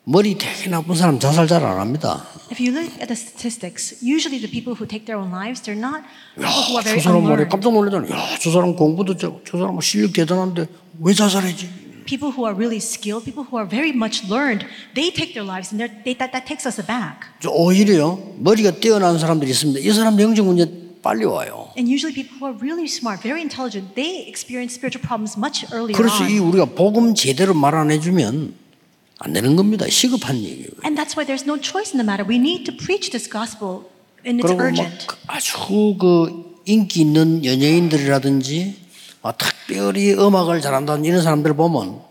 [0.04, 2.26] 머리 되게 나쁜 사람 자살 잘 안 합니다.
[2.52, 5.80] If you look at the statistics, usually the people who take their own lives, they're
[5.80, 6.04] not
[6.42, 7.48] 야, people who are 저 very 사람 말에.
[7.48, 8.10] 깜짝 놀라잖아.
[8.12, 10.68] 야, 저 사람 공부도 저, 저 사람 실력 대단한데
[11.00, 11.91] 왜 자살했지?
[12.07, 14.63] People who are really skilled, people who are very much learned,
[14.95, 17.27] they take their lives, and they're- they, that, that takes us aback.
[17.43, 19.81] 저 오히려 머리가 뛰어난 사람들이 있습니다.
[19.81, 20.71] 이 사람 영적 문제
[21.03, 21.71] 빨리 와요.
[21.77, 25.99] And usually people who are really smart, very intelligent, they experience spiritual problems much earlier
[25.99, 26.47] 그래서 이 on.
[26.55, 28.55] 우리가 복음 제대로 말 안 해주면
[29.19, 29.89] 안 되는 겁니다.
[29.89, 30.79] 시급한 얘기예요.
[30.87, 32.23] And that's why there's no choice in the matter.
[32.23, 33.91] We need to preach this gospel,
[34.23, 35.07] and it's 그리고 막 urgent.
[35.27, 35.59] 아주
[35.99, 38.80] 그 인기 있는 연예인들이라든지
[39.24, 42.02] 아, 특별히 음악을 잘한다는 이런 사람들 보면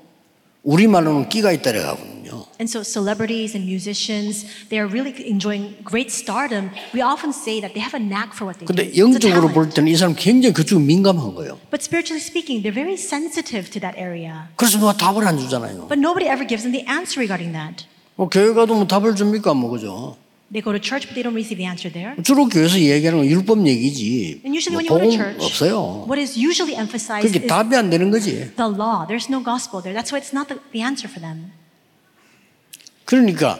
[0.62, 2.44] 우리 말로는 끼가 있다래 하거든요.
[2.60, 6.70] And so celebrities and musicians, they are really enjoying great stardom.
[6.94, 8.70] We often say that they have a knack for what they do.
[8.70, 9.48] 근데 영적으로.
[9.48, 11.58] 볼 때는 이 사람 굉장히 그쪽 민감한 거예요.
[11.72, 14.46] But spiritually speaking, they're very sensitive to that area.
[14.56, 15.88] 그래서 누가 답을 안 주잖아요.
[15.88, 17.86] But nobody ever gives them the answer regarding that.
[18.14, 19.54] 뭐 교회 가도 뭐 답을 줍니까?
[19.54, 20.16] 뭐 그죠?
[20.50, 22.16] They go to church, but they don't receive the answer there.
[22.24, 24.42] 주로 교회에서 얘기하는 건 율법 얘기지.
[24.42, 26.06] And usually 뭐 when you go to church, 없어요.
[26.10, 28.50] what is usually emphasized 그게 is 답이 안 되는 거지.
[28.58, 29.06] the law.
[29.06, 29.94] There's no gospel there.
[29.94, 31.52] That's why it's not the, the answer for them.
[33.04, 33.58] 그러니까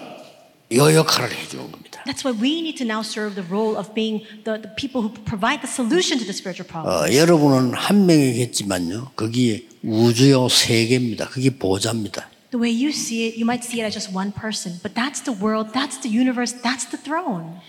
[0.74, 2.03] 여 역할을 해주는 겁니다.
[2.07, 5.11] That's why we need to now serve the role of being the, the people who
[5.22, 6.90] provide the solution to the spiritual problem.
[6.90, 9.12] 어, 여러분은 한 명이겠지만요.
[9.14, 11.29] 거기에 우주요 세계입니다.
[11.29, 12.30] 그게 보좌입니다.
[12.51, 15.21] The way you see it, you might see it as just one person, but that's
[15.23, 17.61] the world, that's the universe, that's the throne.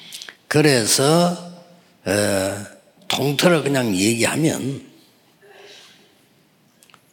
[0.47, 1.37] 그래서
[2.05, 2.65] 어,
[3.07, 4.89] 통틀어 그냥 얘기하면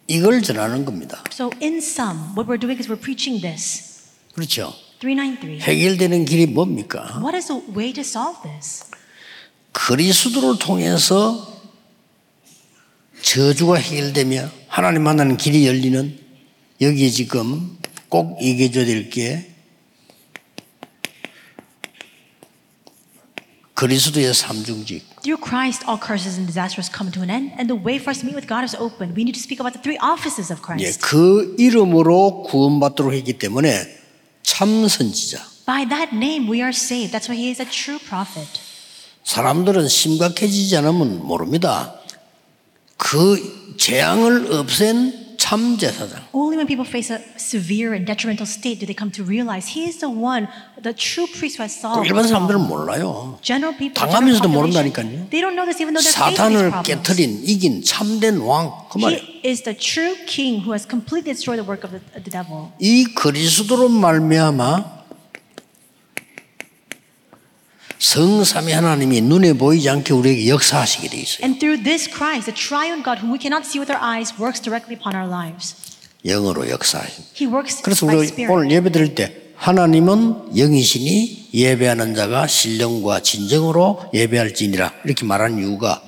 [0.06, 1.22] 이걸 전하는 겁니다.
[1.30, 4.08] So, in sum, what we're doing is we're preaching this.
[4.34, 4.74] 그렇죠.
[5.00, 5.60] 393.
[5.60, 7.20] 해결되는 길이 뭡니까?
[7.20, 8.84] What is a way to solve this?
[9.72, 11.60] 그리스도를 통해서
[13.20, 16.18] 저주가 해결되며 하나님 만나는 길이 열리는
[16.80, 17.76] 여기에 지금
[18.08, 19.50] 꼭 얘기해 줘야 될 게
[23.74, 27.98] 그리스도의 삼중직 Through Christ, all curses and disasters come to an end, and the way
[27.98, 29.14] for us to meet with God is open.
[29.14, 31.00] We need to speak about the three offices of 예, Christ.
[31.02, 33.86] 그 이름으로 구원받도록 했기 때문에
[34.42, 37.12] 참 선지자 By that name, we are saved.
[37.14, 38.48] That's why he is a true prophet.
[39.24, 41.94] 사람들은 심각해지지 않으면 모릅니다.
[42.96, 48.84] 그 재앙을 없앤 참 제사장 Only when people face a severe and detrimental state do
[48.84, 52.04] they come to realize he is the one, the true priest who has solved.
[52.04, 52.68] 일반 사람들은.
[52.68, 53.38] 몰라요.
[53.40, 55.30] General people, 당하면서도 모른다니까요.
[55.32, 56.84] they don't know this even though they're facing these 사탄을 problems.
[56.84, 59.20] 깨뜨린 이긴 참된 왕 그 말이에요.
[59.40, 62.68] He is the true king who has completely destroyed the work of the, the devil.
[62.78, 64.97] 이 그리스도로 말미암아
[67.98, 71.44] 성삼위 하나님이 눈에 보이지 않게 우리에게 역사하시게 돼 있어요.
[71.44, 74.62] And through this Christ, the triune God whom we cannot see with our eyes, works
[74.62, 75.74] directly upon our lives.
[76.24, 77.34] 영으로 역사하십니다.
[77.34, 78.30] He works 그래서 우리.
[78.46, 86.02] 오늘 예배 드릴 때 하나님은 영이시니 예배하는 자가 신령과 진정으로 예배할지니라 이렇게 말하는 이유가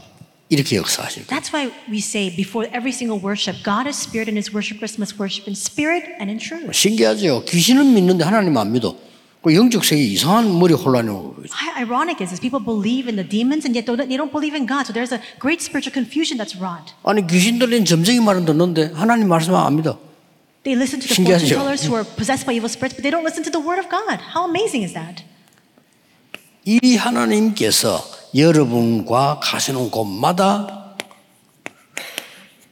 [0.49, 1.41] 이렇게 역사하실 거예요.
[1.41, 5.19] That's why we say before every single worship, God is spirit and his worshipers must
[5.19, 6.71] worship in spirit and in truth.
[6.73, 7.45] 신기하죠.
[7.47, 8.95] 귀신은 믿는데 하나님 안 믿어.
[9.43, 11.45] 그 영적 세계 이상한 머리 혼란이 오고
[11.77, 12.41] ironic is this?
[12.41, 14.85] People believe in the demons and yet don't- they don't believe in God.
[14.85, 16.93] So there's a great spiritual confusion that's wrought.
[17.05, 19.97] 아니 귀신 들린 점쟁이 말은 듣는데 하나님 말씀 안 믿어.
[20.63, 23.25] They listen to the fortune tellers who are possessed by evil spirits, but they don't
[23.25, 24.21] listen to the word of God.
[24.37, 25.25] How amazing is that?
[26.69, 28.05] 이 하나님께서
[28.37, 30.97] 여러분과 가시는 곳마다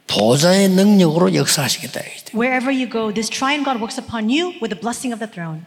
[0.05, 2.01] 보좌의 능력으로 역사하시겠다.
[2.37, 5.65] Wherever you go, this triune God works upon you with the blessing of the throne.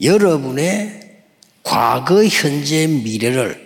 [0.00, 1.22] 여러분의
[1.62, 3.64] 과거, 현재, 미래를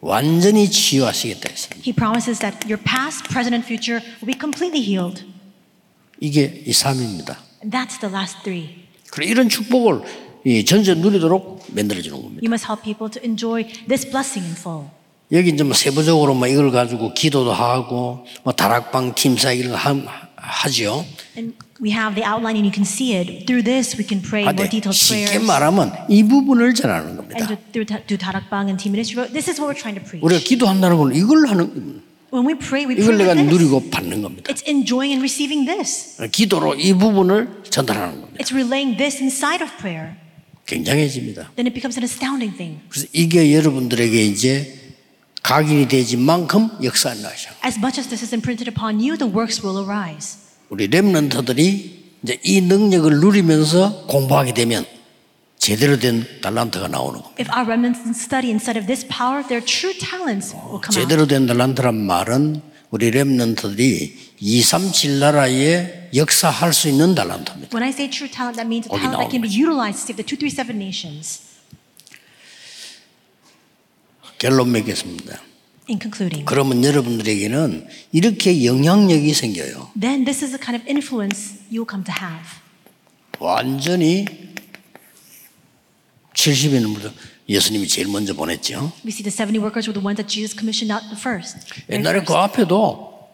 [0.00, 1.82] 완전히 치유하시겠다 했습니다.
[1.84, 5.24] He promises that your past, present, and future will be completely healed.
[6.20, 7.38] 이게 이 삶입니다.
[7.62, 8.86] And that's the last three.
[9.10, 10.02] 그래 이런 축복을
[10.44, 12.40] 이 전체 누리도록 만들어 주는 겁니다.
[12.42, 14.88] You must help people to enjoy this blessing in full.
[15.32, 19.94] 여기 이제 뭐 세부적으로 뭐 이걸 가지고 기도도 하고 뭐 다락방 팀사 이런 거 하,
[20.36, 21.04] 하지요.
[21.36, 23.45] And we have the outline, and you can see it.
[23.45, 25.45] Through this, we can pray more 근데 detailed 쉽게 prayers.
[25.45, 27.47] 말하면 이 부분을 전하는 And 겁니다.
[27.47, 29.27] to, through, ta- do tarakbang and team ministry.
[29.31, 30.23] This is what we're trying to preach.
[30.23, 32.01] 우리가 기도한다는 건 이걸 하는 겁니다.
[32.33, 33.51] When we pray, we pray 이걸 내가 with this.
[33.51, 34.51] 누리고 받는 겁니다.
[34.51, 36.15] It's enjoying and receiving this.
[36.31, 38.39] 기도로 이 부분을 전달하는 겁니다.
[38.43, 40.15] It's relaying this inside of prayer.
[40.65, 41.51] 굉장해집니다.
[41.55, 42.81] Then it becomes an astounding thing.
[42.89, 44.79] 그래서 이게 여러분들에게 이제
[45.43, 47.51] 각인이 되진 만큼 역사를 나셔.
[47.63, 50.39] As much as this is imprinted upon you, the works will arise.
[50.70, 54.86] 우리 렘넌트들이 이제 이 능력을 누리면서 공부하게 되면
[55.58, 57.42] 제대로 된 달란트가 나오는 겁니다.
[57.42, 60.94] If our remnants study inside of this power, their true talents will come out.
[60.94, 67.76] 제대로 된 달란트란 말은 우리 렘넌트들이 237 나라에 역사할 수 있는 달란트입니다.
[67.76, 70.06] When I say true talent, that means a 거기 talent that can 나오는 be utilized
[70.06, 71.50] to save the 237 nations.
[74.38, 75.49] 결론 맺겠습니다.
[75.90, 79.90] In concluding, 그러면 여러분들에게는 이렇게 영향력이 생겨요.
[79.98, 82.46] then this is the kind of influence you will come to have.
[83.40, 84.24] 완전히
[86.34, 87.12] 70인 분들
[87.48, 88.92] 예수님이 제일 먼저 보냈죠.
[89.04, 91.58] We see the 70 workers were the ones that Jesus commissioned out the first.
[91.90, 92.34] 옛날에 그.
[92.34, 93.28] 앞에도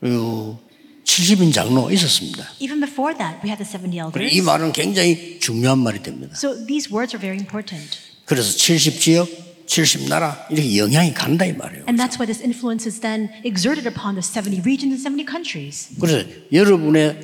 [0.00, 0.56] 그
[1.04, 2.48] 70인 장로 있었습니다.
[2.60, 4.34] Even before that, we had the 70 그리고 elders.
[4.34, 6.32] 이 말은 굉장히 중요한 말이 됩니다.
[6.34, 7.98] So these words are very important.
[8.24, 9.28] 그래서 70 지역,
[9.66, 11.84] 70 나라 이렇게 영향이 간다 이 말이에요.
[11.88, 15.88] And that's why this influence is then exerted upon the 70 regions and 70 countries.
[16.00, 17.18] 그래서 여러분의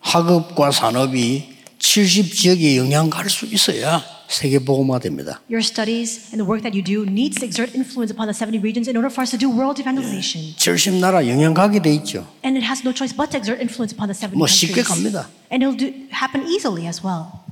[0.00, 5.40] 학업과 산업이 70 지역에 영향 갈 수 있어야 세계 복음화 됩니다.
[5.50, 8.60] Your studies and the work that you do needs to exert influence upon the 70
[8.64, 10.54] regions in order for us to do world evangelization.
[10.56, 12.24] 70 나라 영향 가게 돼 있죠.
[12.44, 14.88] And it has no choice but to exert influence upon the 70뭐 쉽게 countries.
[14.88, 15.28] 갑니다.
[15.52, 17.44] And it'll do, happen easily as well.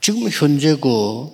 [0.00, 1.30] 지금 현재 그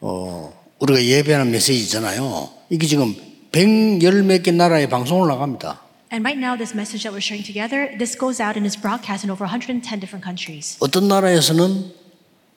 [0.00, 0.52] 어,
[0.84, 2.50] 우리가 예배하는 메시지잖아요.
[2.70, 3.14] 이게 지금
[3.52, 5.80] 110몇 개 나라에 방송을 나갑니다.
[6.12, 9.24] And right now, this message that we're sharing together, this goes out and is broadcast
[9.24, 10.76] in over 110 different countries.
[10.80, 11.90] 어떤 나라에서는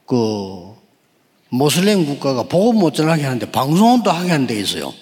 [0.06, 0.76] 그
[1.50, 4.94] 모슬렘 국가가 복음 못 전하게 하는데 방송은 또 하게 하는 데 있어요.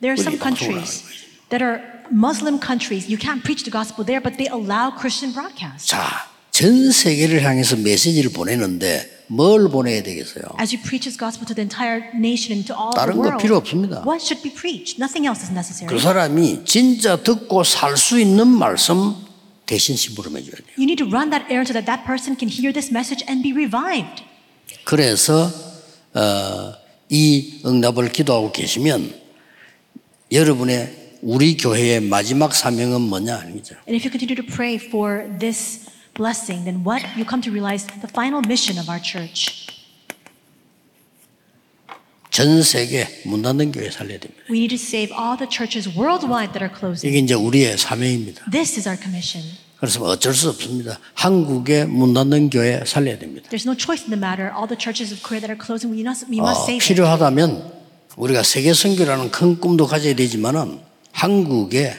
[0.00, 1.04] There are some countries
[1.48, 3.08] that are Muslim countries.
[3.08, 5.88] You can't preach the gospel there, but they allow Christian broadcasts.
[5.88, 10.44] 자, 전 세계를 향해서 메시지를 보내는데 뭘 보내야 되겠어요?
[10.60, 13.26] As you preach His gospel to the entire nation and to all the 다른 거
[13.26, 14.04] world, 필요 없습니다.
[14.06, 15.02] what should be preached?
[15.02, 15.90] Nothing else is necessary.
[15.90, 19.16] 그 사람이 진짜 듣고 살 수 있는 말씀
[19.66, 20.78] 대신 심부름해 줘야 돼요.
[20.78, 23.42] You need to run that errand so that that person can hear this message and
[23.42, 24.22] be revived.
[24.84, 25.50] 그래서
[26.14, 26.72] 어,
[27.10, 29.10] 이 응답을 기도하고 계시면
[30.30, 33.74] 여러분의 우리 교회의 마지막 사명은 뭐냐 하는 거죠.
[33.90, 37.86] And if you continue to pray for this blessing, then what you come to realize
[38.00, 39.66] the final mission of our church.
[42.30, 44.42] 전 세계 문 닫는 교회 살려야 됩니다.
[44.50, 47.06] We need to save all the churches worldwide that are closing.
[47.06, 48.50] 이게 이제 우리의 사명입니다.
[48.50, 49.46] This is our commission.
[49.78, 50.98] 그래서 어쩔 수 없습니다.
[51.14, 53.48] 한국의 문 닫는 교회 살려야 됩니다.
[53.50, 54.50] There's no choice in the matter.
[54.50, 56.94] All the churches of Korea that are closing, we must, we 어, must save them.
[56.94, 57.72] 필요하다면
[58.16, 60.80] 우리가 세계 선교라는 큰 꿈도 가져야 되지만은
[61.12, 61.94] 한국에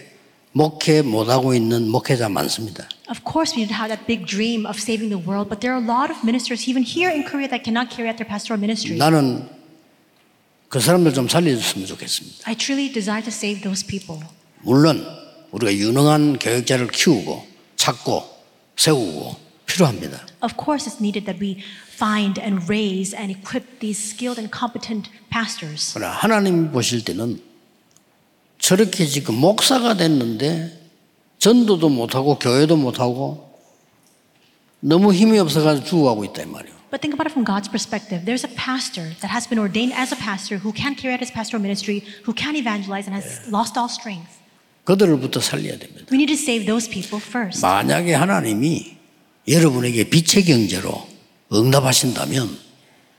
[0.52, 2.90] 목회 못 하고 있는 목회자 많습니다.
[3.09, 5.73] Of course, we need to have that big dream of saving the world, but there
[5.73, 8.59] are a lot of ministers, even here in Korea, that cannot carry out their pastoral
[8.59, 8.97] ministry.
[8.99, 9.49] 나는
[10.69, 12.49] 그 사람들 좀 살려줬으면 좋겠습니다.
[12.49, 14.23] I truly desire to save those people.
[14.63, 15.05] 물론
[15.51, 18.25] 우리가 유능한 교육자를 키우고 찾고
[18.77, 20.27] 세우고 필요합니다.
[20.43, 21.63] Of course, it's needed that we
[21.95, 25.93] find and raise and equip these skilled and competent pastors.
[25.95, 27.41] 그러나 하나님 보실 때는
[28.59, 30.79] 저렇게 지금 목사가 됐는데
[31.46, 33.54] 전도도 못하고 교회도 못하고
[34.80, 36.74] 너무 힘이 없어가지고 죽어가고 있다 이 말이에요.
[36.90, 38.26] But think about it from God's perspective.
[38.26, 41.30] There's a pastor that has been ordained as a pastor who can't carry out his
[41.30, 44.42] pastoral ministry, who can't evangelize, and has lost all strength.
[44.90, 46.10] 그들부터 살려야 됩니다.
[46.10, 47.62] We need to save those people first.
[47.62, 48.98] 만약에 하나님이
[49.46, 51.06] 여러분에게 빛의 경제로
[51.54, 52.58] 응답하신다면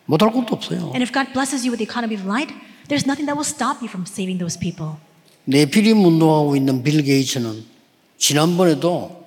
[0.07, 0.91] 못할 것도 없어요.
[0.99, 2.51] And if God blesses you with the economy of light,
[2.91, 4.99] there's nothing that will stop you from saving those people.
[5.47, 7.76] 네피림 운동하고 있는 빌 게이츠는
[8.19, 9.25] 지난번에도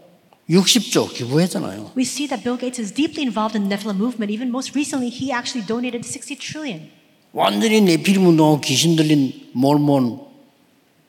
[0.49, 1.91] 60조 기부했잖아요.
[1.95, 4.33] We see that Bill Gates is deeply involved in the Nephilim movement.
[4.33, 6.89] Even most recently, he actually donated 60 trillion.
[7.31, 10.19] 완전히 네피림 운동하고 귀신 들린 몰몬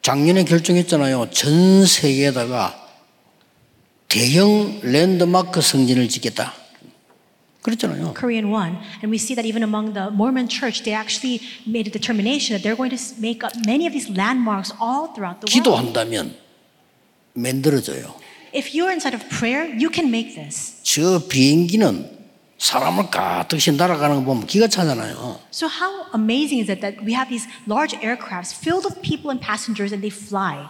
[0.03, 1.31] 작년에 결정했잖아요.
[1.31, 2.77] 전 세계에다가
[4.09, 6.53] 대형 랜드마크 성진을 짓겠다.
[7.63, 8.15] 그랬잖아요.
[8.15, 11.93] Korean one, and we see that even among the Mormon church, they actually made a
[11.93, 15.93] determination that they're going to make up many of these landmarks all throughout the world.
[15.93, 16.37] 기도한다면
[17.35, 18.15] 만들어져요.
[18.55, 20.83] If you're inside of prayer, you can make this.
[20.83, 22.19] 저 비행기는
[22.59, 25.39] 사람을 가득씩 날아가는 거 보면 기가 차잖아요.
[25.53, 29.41] So how amazing is it that we have these large aircrafts filled with people and
[29.41, 30.69] passengers, and they fly?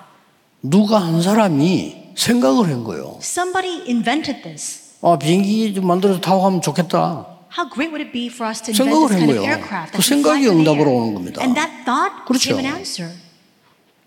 [0.62, 3.18] 누가 한 사람이 생각을 한 거예요.
[3.23, 4.90] Somebody invented this.
[5.03, 7.27] 아, 비행기 좀 만들어서 타고 가면 좋겠다.
[7.57, 10.03] How great would it be for us to invent this 한 kind of aircraft 그
[10.03, 10.94] 생각이 응답으로?
[10.94, 11.40] 오는 겁니다.
[11.42, 12.55] And that thought 그렇죠.
[12.55, 13.11] gave an answer.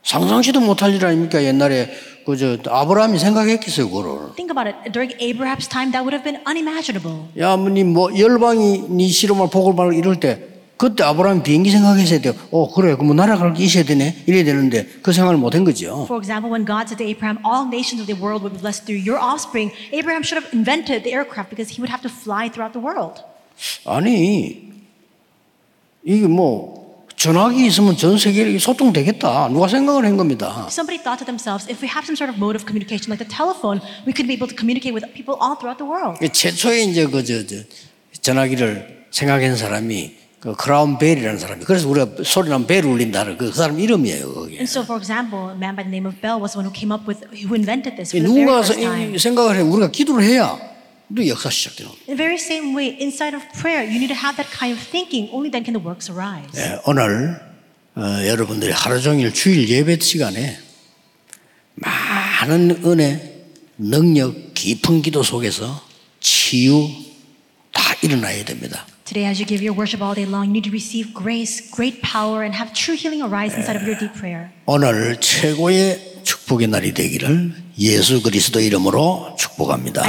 [0.03, 1.43] 상상치도 못할 일 아닙니까?
[1.43, 1.89] 옛날에
[2.25, 4.35] 그저 아브라함이 생각했겠어요, 그거를.
[4.35, 4.91] Think about it.
[4.91, 7.27] During Abraham's time, that would have been unimaginable.
[7.39, 10.39] 야, 뭐니 뭐 열방이 네 씨름을 복을 받을 이럴 때
[10.77, 12.33] 그때 아브라함이 비행기 생각했어야 돼요.
[12.51, 12.95] 어, 그래.
[12.95, 14.23] 그럼 날아갈 게 있어야 되네.
[14.27, 16.03] 이래야 되는데 그 생각을 못 한 거죠.
[16.07, 18.83] For example, when God said to Abraham, all nations of the world will be blessed
[18.85, 22.51] through your offspring, Abraham should have invented the aircraft because he would have to fly
[22.51, 23.23] throughout the world.
[23.85, 24.71] 아니,
[26.03, 26.82] 이게 뭐
[27.23, 29.47] 전화기 있으면 전 세계에 소통되겠다.
[29.47, 30.67] 누가 생각을 한 겁니다.
[30.67, 33.31] Somebody thought to themselves, if we have some sort of mode of communication like the
[33.31, 36.19] telephone, we could be able to communicate with people all throughout the world.
[36.19, 37.63] 최초에 이제 그저 저
[38.19, 43.79] 전화기를 생각한 사람이 그 크라운 벨이라는 사람이 그래서 우리가 소리 나면 벨 울린다는 그 사람
[43.79, 44.27] 이름이에요.
[44.27, 44.59] 그게.
[44.59, 46.75] And so, for example, a man by the name of Bell was the one who
[46.75, 49.15] came up with, who invented this time.
[49.15, 50.72] 생각을 해 우리가 기도를 해야 또
[51.27, 51.91] 역사 시작되는.
[52.07, 54.81] In the very same way, inside of prayer, you need to have that kind of
[54.89, 55.29] thinking.
[55.31, 56.49] Only then can the works arise.
[56.57, 57.39] 예, 오늘
[57.95, 60.57] 어, 여러분들이 하루 종일 주일 예배 시간에
[61.75, 63.45] 많은 은혜,
[63.77, 65.81] 능력, 깊은 기도 속에서
[66.19, 66.89] 치유
[67.71, 68.85] 다 일어나야 됩니다.
[69.05, 72.01] Today, as you give your worship all day long, you need to receive grace, great
[72.01, 74.49] power, and have true healing arise inside of your deep prayer.
[74.65, 80.03] 오늘 최고의 축복의 날이 되기를 예수 그리스도 이름으로 축복합니다.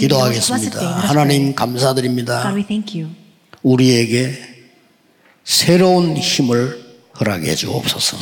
[0.00, 0.80] 기도하겠습니다.
[1.08, 1.54] 하나님.
[1.54, 2.42] 감사드립니다.
[3.62, 4.32] 우리에게
[5.44, 6.80] 새로운 힘을
[7.18, 8.18] 허락해 주옵소서.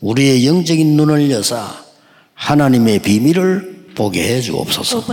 [0.00, 1.84] 우리의 영적인 눈을 여사
[2.34, 5.04] 하나님의 비밀을 보게 해 주옵소서.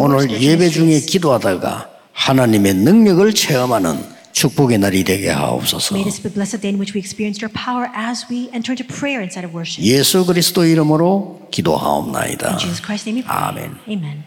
[0.00, 1.00] 오늘 예배 중에.
[1.00, 5.95] 기도하다가 하나님의 능력을 체험하는 축복의 날이 되게 하옵소서.
[5.95, 8.71] May this be a blessed day in which we experienced your power as we enter
[8.71, 9.83] into prayer inside of worship.
[9.83, 12.49] 예수 그리스도 이름으로 기도하옵나이다.
[12.49, 13.37] In Jesus Christ's name we pray.
[13.37, 13.77] 아멘.
[13.87, 14.23] Amen.